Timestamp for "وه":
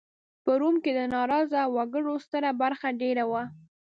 3.31-3.43